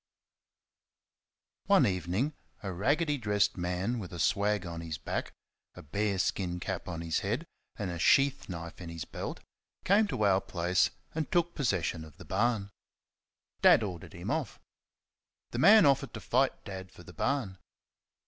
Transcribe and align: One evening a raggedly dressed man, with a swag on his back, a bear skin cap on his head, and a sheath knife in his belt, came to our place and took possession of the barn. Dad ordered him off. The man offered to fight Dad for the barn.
One 1.67 1.85
evening 1.85 2.33
a 2.63 2.71
raggedly 2.73 3.19
dressed 3.19 3.55
man, 3.55 3.99
with 3.99 4.11
a 4.11 4.17
swag 4.17 4.65
on 4.65 4.81
his 4.81 4.97
back, 4.97 5.31
a 5.75 5.83
bear 5.83 6.17
skin 6.17 6.59
cap 6.59 6.87
on 6.87 7.01
his 7.01 7.19
head, 7.19 7.45
and 7.75 7.91
a 7.91 7.99
sheath 7.99 8.49
knife 8.49 8.81
in 8.81 8.89
his 8.89 9.05
belt, 9.05 9.41
came 9.85 10.07
to 10.07 10.23
our 10.25 10.41
place 10.41 10.89
and 11.13 11.31
took 11.31 11.53
possession 11.53 12.03
of 12.03 12.17
the 12.17 12.25
barn. 12.25 12.71
Dad 13.61 13.83
ordered 13.83 14.13
him 14.13 14.31
off. 14.31 14.59
The 15.51 15.59
man 15.59 15.85
offered 15.85 16.15
to 16.15 16.19
fight 16.19 16.63
Dad 16.65 16.89
for 16.91 17.03
the 17.03 17.13
barn. 17.13 17.59